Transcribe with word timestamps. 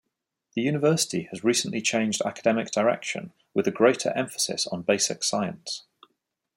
The 0.55 0.63
university 0.63 1.27
has 1.29 1.43
recently 1.43 1.79
changed 1.79 2.23
academic 2.25 2.71
direction, 2.71 3.33
with 3.53 3.67
a 3.67 3.71
greater 3.71 4.09
emphasis 4.17 4.65
on 4.65 4.81
basic 4.81 5.23
science. 5.23 5.83